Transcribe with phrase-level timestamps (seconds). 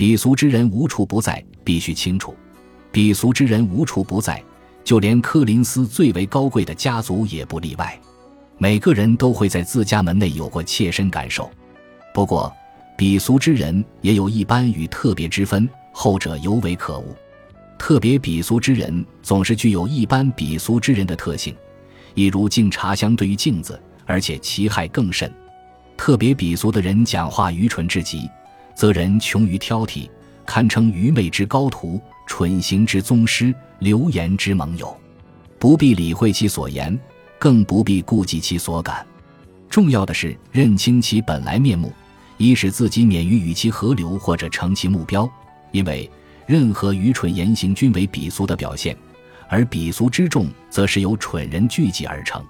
[0.00, 2.34] 鄙俗之人无处不在，必须清楚。
[2.90, 4.42] 鄙俗之人无处不在，
[4.82, 8.00] 就连柯林斯最为高贵的家族也不例外。
[8.56, 11.50] 每个人都会在自家门内有过切身感受。
[12.14, 12.50] 不过，
[12.96, 17.14] 鄙俗之人也有一般与特别之分，后者尤为可恶。
[17.78, 21.54] 特别鄙俗之人总是具有一般鄙俗之人的特性，
[22.14, 25.30] 一如敬茶相对于镜子，而且其害更甚。
[25.94, 28.26] 特别鄙俗的人讲话愚蠢至极，
[28.80, 30.08] 则人穷于挑剔，
[30.46, 34.98] 堪称愚昧之高徒，蠢行之宗师，流言之盟友。
[35.58, 36.98] 不必理会其所言，
[37.38, 39.06] 更不必顾及其所感。
[39.68, 41.92] 重要的是认清其本来面目。
[42.38, 45.30] 以使自己免于与其合流或者成其目标，
[45.72, 46.10] 因为
[46.46, 48.96] 任何愚蠢言行均为鄙俗的表现，
[49.50, 52.42] 而鄙俗之众则是由蠢人聚集而成。